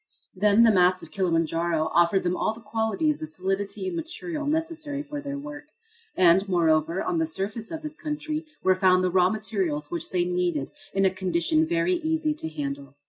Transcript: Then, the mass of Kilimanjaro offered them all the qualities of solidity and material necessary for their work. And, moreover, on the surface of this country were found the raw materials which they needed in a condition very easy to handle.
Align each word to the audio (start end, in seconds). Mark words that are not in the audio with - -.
Then, 0.33 0.63
the 0.63 0.71
mass 0.71 1.03
of 1.03 1.11
Kilimanjaro 1.11 1.91
offered 1.93 2.23
them 2.23 2.35
all 2.35 2.53
the 2.55 2.59
qualities 2.59 3.21
of 3.21 3.27
solidity 3.27 3.85
and 3.87 3.95
material 3.95 4.47
necessary 4.47 5.03
for 5.03 5.21
their 5.21 5.37
work. 5.37 5.65
And, 6.17 6.49
moreover, 6.49 7.03
on 7.03 7.19
the 7.19 7.27
surface 7.27 7.69
of 7.69 7.83
this 7.83 7.95
country 7.95 8.47
were 8.63 8.73
found 8.73 9.03
the 9.03 9.11
raw 9.11 9.29
materials 9.29 9.91
which 9.91 10.09
they 10.09 10.25
needed 10.25 10.71
in 10.91 11.05
a 11.05 11.11
condition 11.13 11.67
very 11.67 11.97
easy 11.97 12.33
to 12.33 12.49
handle. 12.49 12.95